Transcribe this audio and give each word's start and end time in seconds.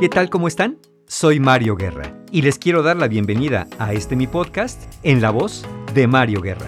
¿Qué 0.00 0.08
tal? 0.08 0.28
¿Cómo 0.28 0.48
están? 0.48 0.78
Soy 1.06 1.38
Mario 1.38 1.76
Guerra 1.76 2.24
y 2.32 2.42
les 2.42 2.58
quiero 2.58 2.82
dar 2.82 2.96
la 2.96 3.06
bienvenida 3.06 3.68
a 3.78 3.92
este 3.92 4.16
mi 4.16 4.26
podcast 4.26 4.92
en 5.04 5.22
la 5.22 5.30
voz 5.30 5.64
de 5.94 6.08
Mario 6.08 6.40
Guerra. 6.40 6.66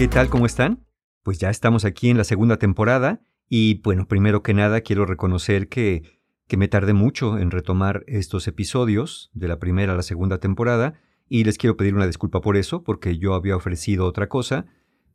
¿Qué 0.00 0.08
tal? 0.08 0.28
¿Cómo 0.28 0.46
están? 0.46 0.84
Pues 1.22 1.38
ya 1.38 1.50
estamos 1.50 1.84
aquí 1.84 2.10
en 2.10 2.18
la 2.18 2.24
segunda 2.24 2.58
temporada 2.58 3.20
y 3.48 3.80
bueno, 3.82 4.08
primero 4.08 4.42
que 4.42 4.52
nada 4.52 4.80
quiero 4.80 5.06
reconocer 5.06 5.68
que 5.68 6.15
que 6.48 6.56
me 6.56 6.68
tardé 6.68 6.92
mucho 6.92 7.38
en 7.38 7.50
retomar 7.50 8.04
estos 8.06 8.46
episodios 8.46 9.30
de 9.34 9.48
la 9.48 9.58
primera 9.58 9.92
a 9.92 9.96
la 9.96 10.02
segunda 10.02 10.38
temporada 10.38 11.00
y 11.28 11.44
les 11.44 11.58
quiero 11.58 11.76
pedir 11.76 11.94
una 11.94 12.06
disculpa 12.06 12.40
por 12.40 12.56
eso, 12.56 12.84
porque 12.84 13.18
yo 13.18 13.34
había 13.34 13.56
ofrecido 13.56 14.06
otra 14.06 14.28
cosa, 14.28 14.66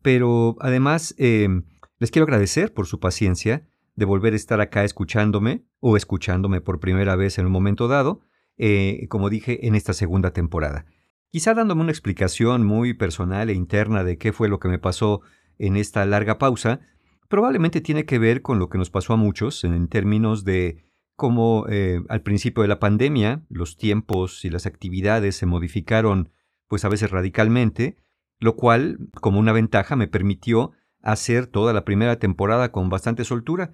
pero 0.01 0.57
además 0.59 1.15
em, 1.17 1.63
les 1.99 2.11
quiero 2.11 2.25
agradecer 2.25 2.73
por 2.73 2.87
su 2.87 2.99
paciencia 2.99 3.67
de 3.95 4.05
volver 4.05 4.33
a 4.33 4.35
estar 4.35 4.59
acá 4.61 4.83
escuchándome 4.83 5.65
o 5.79 5.95
escuchándome 5.95 6.59
por 6.59 6.79
primera 6.79 7.15
vez 7.15 7.37
en 7.37 7.45
un 7.45 7.51
momento 7.51 7.87
dado, 7.87 8.21
eh, 8.57 9.07
como 9.09 9.29
dije, 9.29 9.67
en 9.67 9.75
esta 9.75 9.93
segunda 9.93 10.31
temporada. 10.31 10.85
Quizá 11.29 11.53
dándome 11.53 11.81
una 11.81 11.91
explicación 11.91 12.65
muy 12.65 12.93
personal 12.93 13.49
e 13.49 13.53
interna 13.53 14.03
de 14.03 14.17
qué 14.17 14.33
fue 14.33 14.49
lo 14.49 14.59
que 14.59 14.67
me 14.67 14.79
pasó 14.79 15.21
en 15.57 15.77
esta 15.77 16.05
larga 16.05 16.37
pausa, 16.37 16.81
probablemente 17.29 17.79
tiene 17.79 18.05
que 18.05 18.19
ver 18.19 18.41
con 18.41 18.59
lo 18.59 18.67
que 18.67 18.77
nos 18.77 18.89
pasó 18.89 19.13
a 19.13 19.17
muchos 19.17 19.63
en 19.63 19.87
términos 19.87 20.43
de 20.43 20.90
como 21.21 21.67
eh, 21.69 22.01
al 22.09 22.23
principio 22.23 22.63
de 22.63 22.67
la 22.67 22.79
pandemia 22.79 23.43
los 23.47 23.77
tiempos 23.77 24.43
y 24.43 24.49
las 24.49 24.65
actividades 24.65 25.35
se 25.35 25.45
modificaron 25.45 26.31
pues 26.67 26.83
a 26.83 26.89
veces 26.89 27.11
radicalmente, 27.11 27.95
lo 28.39 28.55
cual 28.55 28.97
como 29.13 29.37
una 29.37 29.51
ventaja 29.51 29.95
me 29.95 30.07
permitió 30.07 30.71
hacer 31.03 31.45
toda 31.45 31.73
la 31.73 31.85
primera 31.85 32.17
temporada 32.17 32.71
con 32.71 32.89
bastante 32.89 33.23
soltura. 33.23 33.71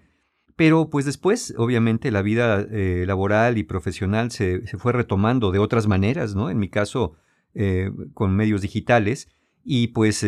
Pero 0.57 0.89
pues 0.89 1.05
después, 1.05 1.53
obviamente, 1.57 2.11
la 2.11 2.21
vida 2.21 2.67
eh, 2.69 3.05
laboral 3.07 3.57
y 3.57 3.63
profesional 3.63 4.29
se, 4.29 4.67
fue 4.77 4.91
retomando 4.91 5.51
de 5.51 5.59
otras 5.59 5.87
maneras, 5.87 6.35
¿no? 6.35 6.49
En 6.49 6.59
mi 6.59 6.67
caso, 6.67 7.15
eh, 7.53 7.91
con 8.13 8.35
medios 8.35 8.61
digitales, 8.61 9.29
y 9.63 9.87
pues 9.87 10.25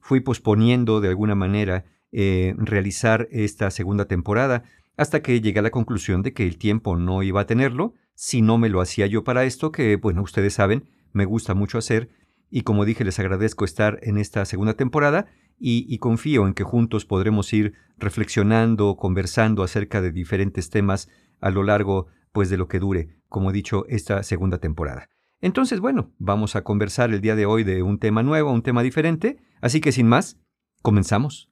fui 0.00 0.20
posponiendo 0.20 1.00
de 1.00 1.08
alguna 1.08 1.34
manera 1.34 1.86
realizar 2.12 3.26
esta 3.30 3.70
segunda 3.70 4.04
temporada 4.04 4.64
hasta 4.98 5.22
que 5.22 5.40
llegué 5.40 5.60
a 5.60 5.62
la 5.62 5.70
conclusión 5.70 6.22
de 6.22 6.34
que 6.34 6.46
el 6.46 6.58
tiempo 6.58 6.96
no 6.96 7.22
iba 7.22 7.40
a 7.40 7.46
tenerlo 7.46 7.94
si 8.14 8.42
no 8.42 8.58
me 8.58 8.68
lo 8.68 8.80
hacía 8.80 9.06
yo 9.06 9.22
para 9.22 9.44
esto, 9.44 9.70
que, 9.70 9.96
bueno, 9.96 10.22
ustedes 10.22 10.54
saben, 10.54 10.90
me 11.12 11.24
gusta 11.24 11.54
mucho 11.54 11.78
hacer, 11.78 12.10
y 12.50 12.62
como 12.62 12.84
dije, 12.84 13.04
les 13.04 13.18
agradezco 13.20 13.64
estar 13.64 14.00
en 14.02 14.18
esta 14.18 14.44
segunda 14.44 14.74
temporada 14.74 15.26
y, 15.60 15.98
confío 15.98 16.46
en 16.46 16.54
que 16.54 16.64
juntos 16.64 17.04
podremos 17.04 17.52
ir 17.52 17.74
reflexionando, 17.96 18.96
conversando 18.96 19.62
acerca 19.62 20.00
de 20.00 20.12
diferentes 20.12 20.70
temas 20.70 21.08
a 21.40 21.50
lo 21.50 21.62
largo, 21.62 22.06
pues, 22.32 22.50
de 22.50 22.56
lo 22.56 22.68
que 22.68 22.80
dure, 22.80 23.20
como 23.28 23.50
he 23.50 23.52
dicho, 23.52 23.84
esta 23.88 24.22
segunda 24.24 24.58
temporada. 24.58 25.08
Entonces, 25.40 25.78
bueno, 25.78 26.12
vamos 26.18 26.56
a 26.56 26.62
conversar 26.62 27.10
el 27.12 27.20
día 27.20 27.36
de 27.36 27.46
hoy 27.46 27.62
de 27.62 27.82
un 27.82 27.98
tema 27.98 28.24
nuevo, 28.24 28.52
un 28.52 28.62
tema 28.62 28.82
diferente, 28.82 29.38
así 29.60 29.80
que 29.80 29.92
sin 29.92 30.08
más, 30.08 30.40
comenzamos. 30.82 31.47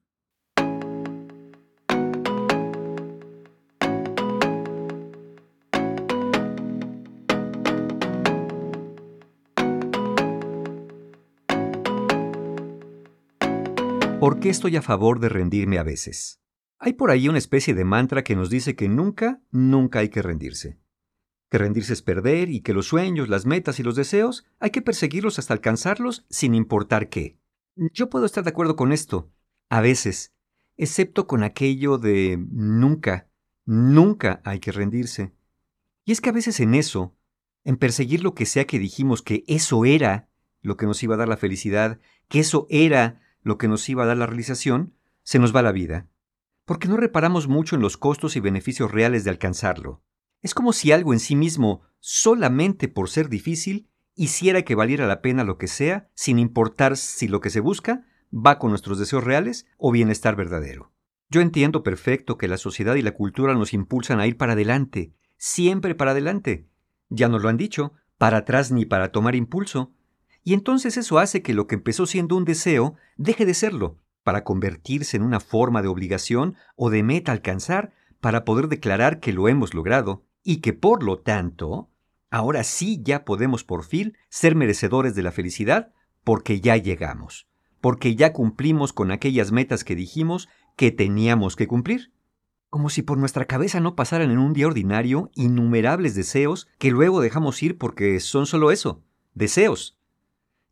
¿Por 14.26 14.40
qué 14.40 14.48
estoy 14.48 14.74
a 14.74 14.82
favor 14.82 15.20
de 15.20 15.28
rendirme 15.28 15.78
a 15.78 15.84
veces? 15.84 16.40
Hay 16.80 16.94
por 16.94 17.12
ahí 17.12 17.28
una 17.28 17.38
especie 17.38 17.74
de 17.74 17.84
mantra 17.84 18.24
que 18.24 18.34
nos 18.34 18.50
dice 18.50 18.74
que 18.74 18.88
nunca, 18.88 19.40
nunca 19.52 20.00
hay 20.00 20.08
que 20.08 20.20
rendirse. 20.20 20.80
Que 21.48 21.58
rendirse 21.58 21.92
es 21.92 22.02
perder 22.02 22.48
y 22.50 22.60
que 22.60 22.72
los 22.72 22.88
sueños, 22.88 23.28
las 23.28 23.46
metas 23.46 23.78
y 23.78 23.84
los 23.84 23.94
deseos 23.94 24.44
hay 24.58 24.70
que 24.70 24.82
perseguirlos 24.82 25.38
hasta 25.38 25.54
alcanzarlos 25.54 26.26
sin 26.28 26.56
importar 26.56 27.08
qué. 27.08 27.38
Yo 27.76 28.10
puedo 28.10 28.26
estar 28.26 28.42
de 28.42 28.50
acuerdo 28.50 28.74
con 28.74 28.90
esto, 28.90 29.30
a 29.68 29.80
veces, 29.80 30.34
excepto 30.76 31.28
con 31.28 31.44
aquello 31.44 31.96
de 31.96 32.36
nunca, 32.50 33.28
nunca 33.64 34.40
hay 34.42 34.58
que 34.58 34.72
rendirse. 34.72 35.34
Y 36.04 36.10
es 36.10 36.20
que 36.20 36.30
a 36.30 36.32
veces 36.32 36.58
en 36.58 36.74
eso, 36.74 37.16
en 37.62 37.76
perseguir 37.76 38.24
lo 38.24 38.34
que 38.34 38.44
sea 38.44 38.64
que 38.64 38.80
dijimos 38.80 39.22
que 39.22 39.44
eso 39.46 39.84
era 39.84 40.28
lo 40.62 40.76
que 40.76 40.86
nos 40.86 41.00
iba 41.04 41.14
a 41.14 41.18
dar 41.18 41.28
la 41.28 41.36
felicidad, 41.36 42.00
que 42.28 42.40
eso 42.40 42.66
era 42.70 43.20
lo 43.46 43.58
que 43.58 43.68
nos 43.68 43.88
iba 43.88 44.02
a 44.02 44.06
dar 44.06 44.16
la 44.16 44.26
realización, 44.26 44.96
se 45.22 45.38
nos 45.38 45.54
va 45.54 45.62
la 45.62 45.70
vida, 45.70 46.08
porque 46.64 46.88
no 46.88 46.96
reparamos 46.96 47.46
mucho 47.46 47.76
en 47.76 47.80
los 47.80 47.96
costos 47.96 48.34
y 48.34 48.40
beneficios 48.40 48.90
reales 48.90 49.22
de 49.22 49.30
alcanzarlo. 49.30 50.02
Es 50.42 50.52
como 50.52 50.72
si 50.72 50.90
algo 50.90 51.12
en 51.12 51.20
sí 51.20 51.36
mismo, 51.36 51.82
solamente 52.00 52.88
por 52.88 53.08
ser 53.08 53.28
difícil, 53.28 53.88
hiciera 54.16 54.62
que 54.62 54.74
valiera 54.74 55.06
la 55.06 55.22
pena 55.22 55.44
lo 55.44 55.58
que 55.58 55.68
sea, 55.68 56.10
sin 56.16 56.40
importar 56.40 56.96
si 56.96 57.28
lo 57.28 57.40
que 57.40 57.50
se 57.50 57.60
busca 57.60 58.04
va 58.34 58.58
con 58.58 58.70
nuestros 58.70 58.98
deseos 58.98 59.22
reales 59.22 59.68
o 59.78 59.92
bienestar 59.92 60.34
verdadero. 60.34 60.92
Yo 61.30 61.40
entiendo 61.40 61.84
perfecto 61.84 62.38
que 62.38 62.48
la 62.48 62.58
sociedad 62.58 62.96
y 62.96 63.02
la 63.02 63.14
cultura 63.14 63.54
nos 63.54 63.72
impulsan 63.74 64.18
a 64.18 64.26
ir 64.26 64.36
para 64.36 64.54
adelante, 64.54 65.14
siempre 65.36 65.94
para 65.94 66.10
adelante. 66.10 66.68
Ya 67.10 67.28
nos 67.28 67.42
lo 67.42 67.48
han 67.48 67.58
dicho, 67.58 67.92
para 68.18 68.38
atrás 68.38 68.72
ni 68.72 68.86
para 68.86 69.12
tomar 69.12 69.36
impulso, 69.36 69.94
y 70.46 70.54
entonces 70.54 70.96
eso 70.96 71.18
hace 71.18 71.42
que 71.42 71.54
lo 71.54 71.66
que 71.66 71.74
empezó 71.74 72.06
siendo 72.06 72.36
un 72.36 72.44
deseo 72.44 72.94
deje 73.16 73.44
de 73.44 73.52
serlo, 73.52 73.98
para 74.22 74.44
convertirse 74.44 75.16
en 75.16 75.24
una 75.24 75.40
forma 75.40 75.82
de 75.82 75.88
obligación 75.88 76.54
o 76.76 76.88
de 76.88 77.02
meta 77.02 77.32
alcanzar 77.32 77.92
para 78.20 78.44
poder 78.44 78.68
declarar 78.68 79.18
que 79.18 79.32
lo 79.32 79.48
hemos 79.48 79.74
logrado 79.74 80.22
y 80.44 80.58
que 80.58 80.72
por 80.72 81.02
lo 81.02 81.18
tanto, 81.18 81.90
ahora 82.30 82.62
sí 82.62 83.00
ya 83.02 83.24
podemos 83.24 83.64
por 83.64 83.82
fin 83.82 84.16
ser 84.28 84.54
merecedores 84.54 85.16
de 85.16 85.24
la 85.24 85.32
felicidad 85.32 85.92
porque 86.22 86.60
ya 86.60 86.76
llegamos, 86.76 87.48
porque 87.80 88.14
ya 88.14 88.32
cumplimos 88.32 88.92
con 88.92 89.10
aquellas 89.10 89.50
metas 89.50 89.82
que 89.82 89.96
dijimos 89.96 90.48
que 90.76 90.92
teníamos 90.92 91.56
que 91.56 91.66
cumplir. 91.66 92.12
Como 92.70 92.88
si 92.88 93.02
por 93.02 93.18
nuestra 93.18 93.46
cabeza 93.46 93.80
no 93.80 93.96
pasaran 93.96 94.30
en 94.30 94.38
un 94.38 94.52
día 94.52 94.68
ordinario 94.68 95.28
innumerables 95.34 96.14
deseos 96.14 96.68
que 96.78 96.92
luego 96.92 97.20
dejamos 97.20 97.60
ir 97.64 97.78
porque 97.78 98.20
son 98.20 98.46
solo 98.46 98.70
eso, 98.70 99.02
deseos, 99.34 99.95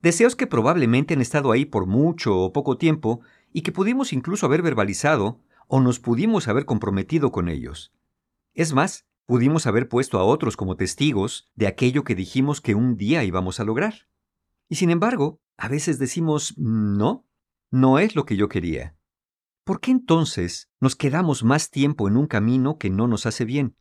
Deseos 0.05 0.37
que 0.37 0.47
probablemente 0.47 1.15
han 1.15 1.23
estado 1.23 1.51
ahí 1.51 1.65
por 1.65 1.87
mucho 1.87 2.37
o 2.37 2.53
poco 2.53 2.77
tiempo 2.77 3.23
y 3.55 3.63
que 3.63 3.73
pudimos 3.73 4.13
incluso 4.13 4.45
haber 4.45 4.61
verbalizado 4.61 5.41
o 5.67 5.81
nos 5.81 5.99
pudimos 5.99 6.47
haber 6.47 6.67
comprometido 6.67 7.33
con 7.33 7.49
ellos. 7.49 7.91
Es 8.53 8.75
más, 8.75 9.07
pudimos 9.25 9.67
haber 9.67 9.89
puesto 9.89 10.19
a 10.19 10.25
otros 10.25 10.59
como 10.59 10.77
testigos 10.77 11.51
de 11.55 11.69
aquello 11.69 12.05
que 12.05 12.15
dijimos 12.15 12.61
que 12.61 12.75
un 12.75 12.99
día 12.99 13.25
íbamos 13.25 13.61
a 13.61 13.65
lograr. 13.65 14.07
Y 14.69 14.75
sin 14.75 14.91
embargo, 14.91 15.41
a 15.57 15.69
veces 15.69 15.99
decimos, 15.99 16.53
no, 16.59 17.27
no 17.71 17.99
es 17.99 18.15
lo 18.15 18.27
que 18.27 18.37
yo 18.37 18.51
quería. 18.51 18.99
¿Por 19.65 19.81
qué 19.81 19.91
entonces 19.91 20.71
nos 20.81 20.97
quedamos 20.97 21.45
más 21.45 21.71
tiempo 21.71 22.09
en 22.09 22.19
un 22.19 22.27
camino 22.27 22.77
que 22.77 22.91
no 22.91 23.09
nos 23.09 23.25
hace 23.25 23.47
bien? 23.47 23.75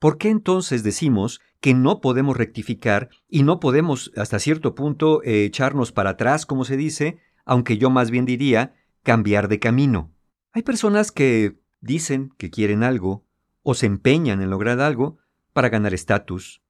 ¿Por 0.00 0.18
qué 0.18 0.30
entonces 0.30 0.82
decimos 0.82 1.40
que 1.60 1.74
no 1.74 2.00
podemos 2.00 2.36
rectificar 2.36 3.08
y 3.28 3.42
no 3.42 3.60
podemos 3.60 4.12
hasta 4.16 4.38
cierto 4.38 4.74
punto 4.74 5.22
eh, 5.22 5.44
echarnos 5.44 5.92
para 5.92 6.10
atrás, 6.10 6.46
como 6.46 6.64
se 6.64 6.76
dice, 6.76 7.18
aunque 7.44 7.78
yo 7.78 7.90
más 7.90 8.10
bien 8.10 8.24
diría 8.24 8.74
cambiar 9.02 9.48
de 9.48 9.58
camino? 9.58 10.12
Hay 10.52 10.62
personas 10.62 11.12
que 11.12 11.58
dicen 11.80 12.30
que 12.36 12.50
quieren 12.50 12.82
algo 12.82 13.24
o 13.62 13.74
se 13.74 13.86
empeñan 13.86 14.42
en 14.42 14.50
lograr 14.50 14.80
algo 14.80 15.18
para 15.52 15.68
ganar 15.68 15.94
estatus, 15.94 16.62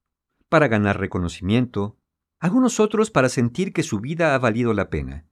para 0.49 0.69
ganar 0.69 0.99
reconocimiento, 0.99 1.97
algunos 2.39 2.81
otros 2.81 3.11
para 3.11 3.29
sentir 3.29 3.73
que 3.73 3.83
su 3.83 4.01
vida 4.01 4.35
ha 4.35 4.39
valido 4.39 4.73
la 4.73 4.89
pena. 4.89 5.27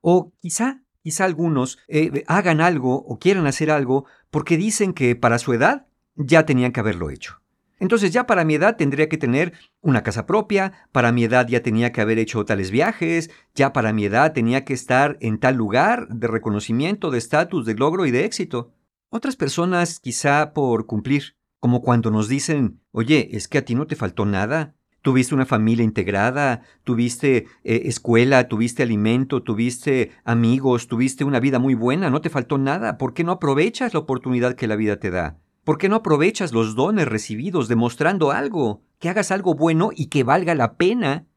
O 0.00 0.32
quizá, 0.40 0.82
quizá 1.02 1.24
algunos 1.24 1.78
eh, 1.88 2.24
hagan 2.26 2.60
algo 2.60 2.96
o 2.96 3.18
quieran 3.18 3.46
hacer 3.46 3.70
algo 3.70 4.06
porque 4.30 4.56
dicen 4.56 4.94
que 4.94 5.14
para 5.14 5.38
su 5.38 5.52
edad 5.52 5.86
ya 6.16 6.46
tenían 6.46 6.72
que 6.72 6.80
haberlo 6.80 7.10
hecho. 7.10 7.41
Entonces 7.82 8.12
ya 8.12 8.28
para 8.28 8.44
mi 8.44 8.54
edad 8.54 8.76
tendría 8.76 9.08
que 9.08 9.18
tener 9.18 9.54
una 9.80 10.04
casa 10.04 10.24
propia, 10.24 10.86
para 10.92 11.10
mi 11.10 11.24
edad 11.24 11.48
ya 11.48 11.64
tenía 11.64 11.90
que 11.90 12.00
haber 12.00 12.20
hecho 12.20 12.44
tales 12.44 12.70
viajes, 12.70 13.28
ya 13.56 13.72
para 13.72 13.92
mi 13.92 14.04
edad 14.04 14.32
tenía 14.32 14.64
que 14.64 14.72
estar 14.72 15.18
en 15.20 15.40
tal 15.40 15.56
lugar 15.56 16.06
de 16.06 16.28
reconocimiento, 16.28 17.10
de 17.10 17.18
estatus, 17.18 17.66
de 17.66 17.74
logro 17.74 18.06
y 18.06 18.12
de 18.12 18.24
éxito. 18.24 18.72
Otras 19.10 19.34
personas 19.34 19.98
quizá 19.98 20.52
por 20.52 20.86
cumplir, 20.86 21.34
como 21.58 21.82
cuando 21.82 22.12
nos 22.12 22.28
dicen, 22.28 22.80
oye, 22.92 23.30
es 23.32 23.48
que 23.48 23.58
a 23.58 23.64
ti 23.64 23.74
no 23.74 23.88
te 23.88 23.96
faltó 23.96 24.26
nada, 24.26 24.76
tuviste 25.02 25.34
una 25.34 25.44
familia 25.44 25.82
integrada, 25.82 26.62
tuviste 26.84 27.46
eh, 27.64 27.82
escuela, 27.86 28.46
tuviste 28.46 28.84
alimento, 28.84 29.42
tuviste 29.42 30.12
amigos, 30.22 30.86
tuviste 30.86 31.24
una 31.24 31.40
vida 31.40 31.58
muy 31.58 31.74
buena, 31.74 32.10
no 32.10 32.20
te 32.20 32.30
faltó 32.30 32.58
nada, 32.58 32.96
¿por 32.96 33.12
qué 33.12 33.24
no 33.24 33.32
aprovechas 33.32 33.92
la 33.92 33.98
oportunidad 33.98 34.54
que 34.54 34.68
la 34.68 34.76
vida 34.76 35.00
te 35.00 35.10
da? 35.10 35.41
¿Por 35.64 35.78
qué 35.78 35.88
no 35.88 35.96
aprovechas 35.96 36.52
los 36.52 36.74
dones 36.74 37.06
recibidos 37.06 37.68
demostrando 37.68 38.32
algo, 38.32 38.82
que 38.98 39.08
hagas 39.08 39.30
algo 39.30 39.54
bueno 39.54 39.90
y 39.94 40.06
que 40.06 40.24
valga 40.24 40.56
la 40.56 40.76
pena? 40.76 41.28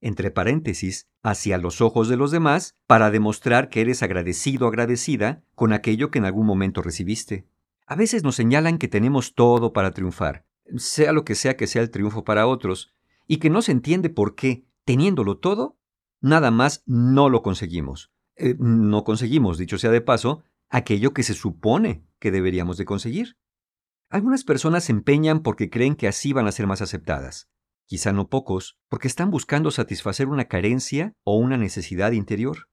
Entre 0.00 0.30
paréntesis, 0.30 1.08
hacia 1.22 1.58
los 1.58 1.80
ojos 1.80 2.08
de 2.08 2.16
los 2.16 2.30
demás, 2.30 2.76
para 2.86 3.10
demostrar 3.10 3.68
que 3.68 3.80
eres 3.80 4.04
agradecido 4.04 4.66
o 4.66 4.68
agradecida 4.68 5.42
con 5.56 5.72
aquello 5.72 6.12
que 6.12 6.20
en 6.20 6.26
algún 6.26 6.46
momento 6.46 6.80
recibiste. 6.80 7.48
A 7.86 7.96
veces 7.96 8.22
nos 8.22 8.36
señalan 8.36 8.78
que 8.78 8.86
tenemos 8.86 9.34
todo 9.34 9.72
para 9.72 9.90
triunfar, 9.90 10.46
sea 10.76 11.12
lo 11.12 11.24
que 11.24 11.34
sea 11.34 11.56
que 11.56 11.66
sea 11.66 11.82
el 11.82 11.90
triunfo 11.90 12.22
para 12.22 12.46
otros, 12.46 12.94
y 13.26 13.38
que 13.38 13.50
no 13.50 13.62
se 13.62 13.72
entiende 13.72 14.10
por 14.10 14.36
qué, 14.36 14.64
teniéndolo 14.84 15.38
todo, 15.38 15.76
nada 16.20 16.52
más 16.52 16.84
no 16.86 17.28
lo 17.28 17.42
conseguimos. 17.42 18.12
Eh, 18.36 18.54
no 18.58 19.02
conseguimos, 19.02 19.58
dicho 19.58 19.76
sea 19.76 19.90
de 19.90 20.00
paso, 20.00 20.44
aquello 20.68 21.12
que 21.12 21.24
se 21.24 21.34
supone 21.34 22.04
que 22.20 22.30
deberíamos 22.30 22.76
de 22.76 22.84
conseguir. 22.84 23.36
Algunas 24.12 24.44
personas 24.44 24.84
se 24.84 24.92
empeñan 24.92 25.40
porque 25.40 25.70
creen 25.70 25.96
que 25.96 26.06
así 26.06 26.34
van 26.34 26.46
a 26.46 26.52
ser 26.52 26.66
más 26.66 26.82
aceptadas. 26.82 27.48
Quizá 27.86 28.12
no 28.12 28.28
pocos, 28.28 28.78
porque 28.90 29.08
están 29.08 29.30
buscando 29.30 29.70
satisfacer 29.70 30.28
una 30.28 30.44
carencia 30.44 31.14
o 31.24 31.38
una 31.38 31.56
necesidad 31.56 32.12
interior. 32.12 32.68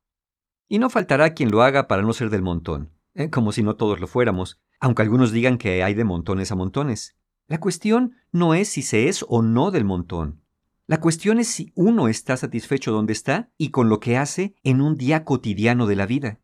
Y 0.67 0.79
no 0.79 0.89
faltará 0.89 1.33
quien 1.33 1.49
lo 1.49 1.63
haga 1.63 1.87
para 1.87 2.01
no 2.01 2.11
ser 2.11 2.29
del 2.29 2.41
montón, 2.41 2.91
eh, 3.13 3.29
como 3.29 3.53
si 3.53 3.63
no 3.63 3.77
todos 3.77 4.01
lo 4.01 4.07
fuéramos, 4.07 4.59
aunque 4.81 5.01
algunos 5.01 5.31
digan 5.31 5.57
que 5.57 5.81
hay 5.81 5.93
de 5.93 6.03
montones 6.03 6.51
a 6.51 6.55
montones. 6.55 7.15
La 7.47 7.61
cuestión 7.61 8.17
no 8.33 8.53
es 8.53 8.67
si 8.67 8.81
se 8.81 9.07
es 9.07 9.23
o 9.29 9.41
no 9.41 9.71
del 9.71 9.85
montón. 9.85 10.43
La 10.87 10.99
cuestión 10.99 11.39
es 11.39 11.47
si 11.47 11.71
uno 11.73 12.09
está 12.09 12.35
satisfecho 12.35 12.91
donde 12.91 13.13
está 13.13 13.49
y 13.57 13.69
con 13.69 13.87
lo 13.87 14.01
que 14.01 14.17
hace 14.17 14.55
en 14.61 14.81
un 14.81 14.97
día 14.97 15.23
cotidiano 15.23 15.87
de 15.87 15.95
la 15.95 16.05
vida. 16.05 16.41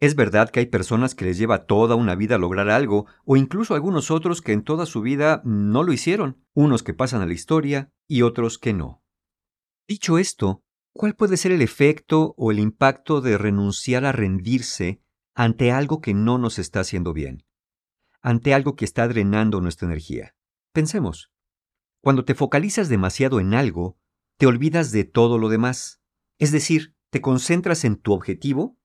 Es 0.00 0.14
verdad 0.14 0.48
que 0.48 0.60
hay 0.60 0.66
personas 0.66 1.14
que 1.14 1.26
les 1.26 1.36
lleva 1.36 1.66
toda 1.66 1.94
una 1.94 2.14
vida 2.14 2.38
lograr 2.38 2.70
algo, 2.70 3.06
o 3.26 3.36
incluso 3.36 3.74
algunos 3.74 4.10
otros 4.10 4.40
que 4.40 4.52
en 4.52 4.64
toda 4.64 4.86
su 4.86 5.02
vida 5.02 5.42
no 5.44 5.82
lo 5.82 5.92
hicieron, 5.92 6.42
unos 6.54 6.82
que 6.82 6.94
pasan 6.94 7.20
a 7.20 7.26
la 7.26 7.34
historia 7.34 7.92
y 8.08 8.22
otros 8.22 8.58
que 8.58 8.72
no. 8.72 9.04
Dicho 9.86 10.16
esto, 10.16 10.64
¿cuál 10.94 11.14
puede 11.14 11.36
ser 11.36 11.52
el 11.52 11.60
efecto 11.60 12.34
o 12.38 12.50
el 12.50 12.60
impacto 12.60 13.20
de 13.20 13.36
renunciar 13.36 14.06
a 14.06 14.12
rendirse 14.12 15.02
ante 15.34 15.70
algo 15.70 16.00
que 16.00 16.14
no 16.14 16.38
nos 16.38 16.58
está 16.58 16.80
haciendo 16.80 17.12
bien? 17.12 17.44
Ante 18.22 18.54
algo 18.54 18.76
que 18.76 18.86
está 18.86 19.06
drenando 19.06 19.60
nuestra 19.60 19.86
energía. 19.86 20.34
Pensemos. 20.72 21.30
Cuando 22.00 22.24
te 22.24 22.34
focalizas 22.34 22.88
demasiado 22.88 23.38
en 23.38 23.52
algo, 23.52 23.98
te 24.38 24.46
olvidas 24.46 24.92
de 24.92 25.04
todo 25.04 25.36
lo 25.36 25.50
demás. 25.50 26.00
Es 26.38 26.52
decir, 26.52 26.96
te 27.10 27.20
concentras 27.20 27.84
en 27.84 27.96
tu 27.96 28.14
objetivo 28.14 28.79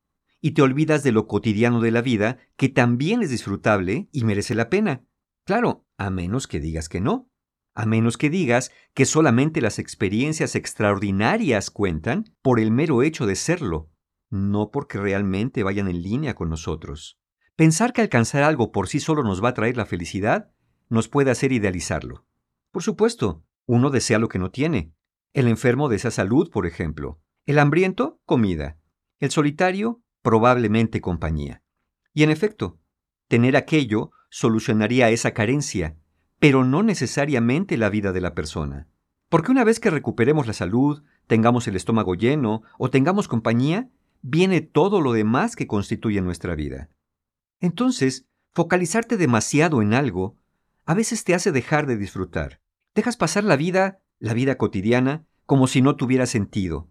y 0.46 0.52
te 0.52 0.62
olvidas 0.62 1.02
de 1.02 1.12
lo 1.12 1.26
cotidiano 1.26 1.82
de 1.82 1.90
la 1.90 2.04
vida, 2.04 2.38
que 2.56 2.70
también 2.70 3.24
es 3.24 3.32
disfrutable 3.32 4.10
y 4.12 4.26
merece 4.26 4.54
la 4.54 4.70
pena. 4.70 5.04
Claro, 5.44 5.88
a 5.98 6.12
menos 6.12 6.46
que 6.46 6.60
digas 6.60 6.88
que 6.88 7.02
no. 7.02 7.32
A 7.74 7.88
menos 7.88 8.16
que 8.16 8.30
digas 8.30 8.70
que 8.94 9.06
solamente 9.06 9.60
las 9.60 9.80
experiencias 9.80 10.54
extraordinarias 10.56 11.72
cuentan 11.72 12.26
por 12.44 12.60
el 12.60 12.70
mero 12.70 13.02
hecho 13.02 13.26
de 13.26 13.36
serlo, 13.36 13.90
no 14.30 14.70
porque 14.70 15.00
realmente 15.00 15.64
vayan 15.64 15.88
en 15.88 16.04
línea 16.04 16.36
con 16.36 16.52
nosotros. 16.52 17.20
Pensar 17.56 17.92
que 17.92 18.02
alcanzar 18.02 18.44
algo 18.44 18.72
por 18.72 18.88
sí 18.88 19.00
solo 19.00 19.24
nos 19.24 19.44
va 19.44 19.50
a 19.50 19.54
traer 19.56 19.78
la 19.78 19.88
felicidad 19.88 20.52
nos 20.90 21.08
puede 21.08 21.32
hacer 21.32 21.54
idealizarlo. 21.54 22.28
Por 22.70 22.84
supuesto, 22.84 23.44
uno 23.66 23.90
desea 23.90 24.20
lo 24.20 24.30
que 24.30 24.38
no 24.38 24.52
tiene. 24.52 24.94
El 25.34 25.48
enfermo 25.48 25.90
desea 25.90 26.12
salud, 26.12 26.52
por 26.52 26.68
ejemplo. 26.68 27.20
El 27.48 27.58
hambriento, 27.58 28.22
comida. 28.26 28.78
El 29.20 29.32
solitario, 29.32 30.04
probablemente 30.26 31.02
compañía. 31.02 31.62
Y 32.12 32.24
en 32.24 32.32
efecto, 32.32 32.80
tener 33.28 33.56
aquello 33.56 34.10
solucionaría 34.32 35.12
esa 35.12 35.36
carencia, 35.36 35.98
pero 36.40 36.66
no 36.66 36.82
necesariamente 36.82 37.78
la 37.78 37.92
vida 37.92 38.12
de 38.12 38.22
la 38.22 38.34
persona. 38.34 38.88
Porque 39.30 39.52
una 39.52 39.64
vez 39.64 39.80
que 39.80 39.92
recuperemos 39.92 40.48
la 40.48 40.54
salud, 40.54 41.04
tengamos 41.28 41.68
el 41.68 41.76
estómago 41.76 42.16
lleno 42.16 42.64
o 42.80 42.90
tengamos 42.90 43.28
compañía, 43.28 43.92
viene 44.24 44.62
todo 44.62 45.00
lo 45.00 45.14
demás 45.14 45.56
que 45.56 45.68
constituye 45.68 46.20
nuestra 46.22 46.56
vida. 46.56 46.90
Entonces, 47.60 48.26
focalizarte 48.52 49.18
demasiado 49.18 49.84
en 49.84 49.94
algo 49.94 50.38
a 50.88 50.96
veces 50.96 51.24
te 51.24 51.36
hace 51.36 51.52
dejar 51.52 51.86
de 51.86 51.98
disfrutar. 51.98 52.62
Dejas 52.96 53.16
pasar 53.16 53.44
la 53.44 53.58
vida, 53.58 54.00
la 54.18 54.34
vida 54.34 54.58
cotidiana, 54.58 55.28
como 55.46 55.68
si 55.68 55.84
no 55.84 55.96
tuviera 55.96 56.26
sentido. 56.26 56.90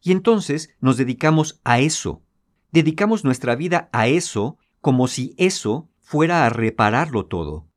Y 0.00 0.12
entonces 0.12 0.74
nos 0.80 0.96
dedicamos 0.96 1.60
a 1.62 1.80
eso, 1.80 2.22
dedicamos 2.72 3.24
nuestra 3.24 3.56
vida 3.56 3.88
a 3.92 4.08
eso 4.08 4.58
como 4.80 5.08
si 5.08 5.34
eso 5.36 5.90
fuera 5.98 6.46
a 6.46 6.50
repararlo 6.50 7.26
todo. 7.26 7.68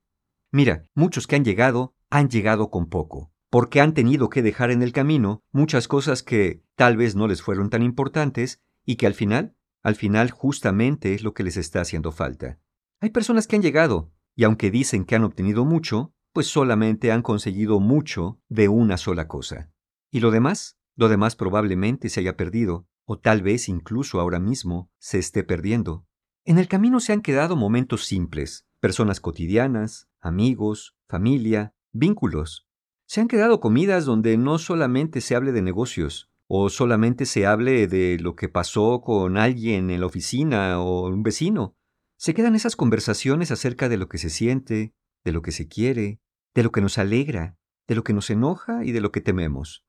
Mira, 0.51 0.83
muchos 0.93 1.27
que 1.27 1.35
han 1.35 1.45
llegado 1.45 1.93
han 2.09 2.29
llegado 2.29 2.69
con 2.69 2.87
poco, 2.87 3.31
porque 3.49 3.81
han 3.81 3.93
tenido 3.93 4.29
que 4.29 4.41
dejar 4.41 4.71
en 4.71 4.81
el 4.81 4.91
camino 4.91 5.41
muchas 5.51 5.87
cosas 5.87 6.23
que 6.23 6.63
tal 6.75 6.97
vez 6.97 7.15
no 7.15 7.27
les 7.27 7.41
fueron 7.41 7.69
tan 7.69 7.83
importantes 7.83 8.61
y 8.85 8.95
que 8.95 9.07
al 9.07 9.13
final, 9.13 9.55
al 9.81 9.95
final 9.95 10.31
justamente 10.31 11.13
es 11.13 11.23
lo 11.23 11.33
que 11.33 11.43
les 11.43 11.57
está 11.57 11.81
haciendo 11.81 12.11
falta. 12.11 12.59
Hay 12.99 13.09
personas 13.09 13.47
que 13.47 13.55
han 13.55 13.61
llegado, 13.61 14.11
y 14.35 14.43
aunque 14.43 14.71
dicen 14.71 15.05
que 15.05 15.15
han 15.15 15.23
obtenido 15.23 15.65
mucho, 15.65 16.13
pues 16.33 16.47
solamente 16.47 17.11
han 17.11 17.21
conseguido 17.21 17.79
mucho 17.79 18.39
de 18.49 18.69
una 18.69 18.97
sola 18.97 19.27
cosa. 19.27 19.71
¿Y 20.11 20.19
lo 20.19 20.31
demás? 20.31 20.77
Lo 20.95 21.09
demás 21.09 21.35
probablemente 21.35 22.09
se 22.09 22.19
haya 22.19 22.37
perdido, 22.37 22.87
o 23.05 23.19
tal 23.19 23.41
vez 23.41 23.69
incluso 23.69 24.19
ahora 24.19 24.39
mismo 24.39 24.89
se 24.99 25.19
esté 25.19 25.43
perdiendo. 25.43 26.05
En 26.45 26.57
el 26.57 26.67
camino 26.67 26.99
se 26.99 27.13
han 27.13 27.21
quedado 27.21 27.55
momentos 27.55 28.05
simples, 28.05 28.65
personas 28.79 29.19
cotidianas, 29.19 30.09
amigos, 30.19 30.95
familia, 31.07 31.73
vínculos. 31.91 32.67
Se 33.05 33.21
han 33.21 33.27
quedado 33.27 33.59
comidas 33.59 34.05
donde 34.05 34.37
no 34.37 34.57
solamente 34.57 35.21
se 35.21 35.35
hable 35.35 35.51
de 35.51 35.61
negocios, 35.61 36.29
o 36.47 36.69
solamente 36.69 37.25
se 37.25 37.45
hable 37.45 37.87
de 37.87 38.17
lo 38.19 38.35
que 38.35 38.49
pasó 38.49 39.01
con 39.01 39.37
alguien 39.37 39.89
en 39.89 39.99
la 39.99 40.05
oficina 40.05 40.81
o 40.81 41.07
un 41.07 41.23
vecino. 41.23 41.75
Se 42.17 42.33
quedan 42.33 42.55
esas 42.55 42.75
conversaciones 42.75 43.51
acerca 43.51 43.89
de 43.89 43.97
lo 43.97 44.07
que 44.07 44.17
se 44.17 44.29
siente, 44.29 44.93
de 45.23 45.31
lo 45.31 45.41
que 45.41 45.51
se 45.51 45.67
quiere, 45.67 46.19
de 46.53 46.63
lo 46.63 46.71
que 46.71 46.81
nos 46.81 46.97
alegra, 46.97 47.57
de 47.87 47.95
lo 47.95 48.03
que 48.03 48.13
nos 48.13 48.29
enoja 48.29 48.83
y 48.83 48.91
de 48.91 49.01
lo 49.01 49.11
que 49.11 49.21
tememos. 49.21 49.85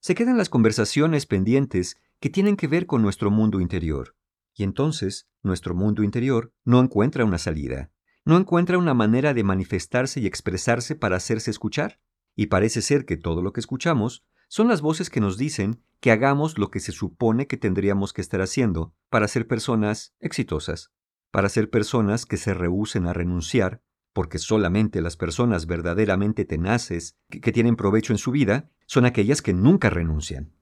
Se 0.00 0.14
quedan 0.14 0.36
las 0.36 0.50
conversaciones 0.50 1.26
pendientes 1.26 1.96
que 2.20 2.30
tienen 2.30 2.56
que 2.56 2.68
ver 2.68 2.86
con 2.86 3.02
nuestro 3.02 3.30
mundo 3.30 3.60
interior. 3.60 4.16
Y 4.54 4.62
entonces, 4.62 5.28
nuestro 5.42 5.74
mundo 5.74 6.02
interior 6.02 6.52
no 6.64 6.80
encuentra 6.80 7.24
una 7.24 7.38
salida, 7.38 7.90
no 8.24 8.36
encuentra 8.36 8.78
una 8.78 8.94
manera 8.94 9.34
de 9.34 9.44
manifestarse 9.44 10.20
y 10.20 10.26
expresarse 10.26 10.94
para 10.96 11.16
hacerse 11.16 11.50
escuchar. 11.50 12.00
Y 12.36 12.46
parece 12.46 12.82
ser 12.82 13.04
que 13.04 13.16
todo 13.16 13.42
lo 13.42 13.52
que 13.52 13.60
escuchamos 13.60 14.24
son 14.48 14.68
las 14.68 14.80
voces 14.80 15.10
que 15.10 15.20
nos 15.20 15.36
dicen 15.36 15.82
que 16.00 16.10
hagamos 16.10 16.58
lo 16.58 16.70
que 16.70 16.80
se 16.80 16.92
supone 16.92 17.46
que 17.46 17.56
tendríamos 17.56 18.12
que 18.12 18.20
estar 18.20 18.40
haciendo 18.40 18.94
para 19.08 19.28
ser 19.28 19.46
personas 19.46 20.14
exitosas, 20.20 20.90
para 21.30 21.48
ser 21.48 21.70
personas 21.70 22.26
que 22.26 22.36
se 22.36 22.54
rehúsen 22.54 23.06
a 23.06 23.12
renunciar, 23.12 23.82
porque 24.12 24.38
solamente 24.38 25.00
las 25.00 25.16
personas 25.16 25.66
verdaderamente 25.66 26.44
tenaces, 26.44 27.16
que, 27.30 27.40
que 27.40 27.52
tienen 27.52 27.76
provecho 27.76 28.12
en 28.12 28.18
su 28.18 28.30
vida, 28.30 28.70
son 28.86 29.06
aquellas 29.06 29.42
que 29.42 29.52
nunca 29.52 29.90
renuncian. 29.90 30.52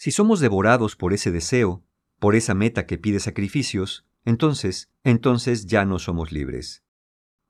Si 0.00 0.12
somos 0.12 0.40
devorados 0.40 0.96
por 0.96 1.12
ese 1.12 1.30
deseo, 1.30 1.84
por 2.18 2.34
esa 2.34 2.54
meta 2.54 2.86
que 2.86 2.96
pide 2.96 3.20
sacrificios, 3.20 4.06
entonces, 4.24 4.90
entonces 5.04 5.66
ya 5.66 5.84
no 5.84 5.98
somos 5.98 6.32
libres. 6.32 6.82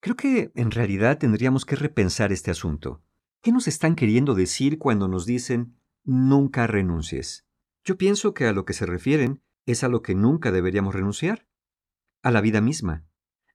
Creo 0.00 0.16
que 0.16 0.50
en 0.57 0.73
realidad 0.73 1.19
tendríamos 1.19 1.64
que 1.64 1.76
repensar 1.76 2.33
este 2.33 2.50
asunto. 2.50 3.04
¿Qué 3.40 3.52
nos 3.52 3.69
están 3.69 3.95
queriendo 3.95 4.35
decir 4.35 4.80
cuando 4.80 5.07
nos 5.07 5.26
dicen 5.26 5.76
nunca 6.02 6.66
renuncies? 6.66 7.47
Yo 7.85 7.97
pienso 7.97 8.35
que 8.35 8.47
a 8.47 8.52
lo 8.52 8.64
que 8.64 8.73
se 8.73 8.85
refieren 8.85 9.40
es 9.64 9.85
a 9.85 9.88
lo 9.88 10.02
que 10.02 10.16
nunca 10.16 10.50
deberíamos 10.50 10.92
renunciar, 10.92 11.47
a 12.21 12.33
la 12.33 12.40
vida 12.40 12.61
misma, 12.61 13.04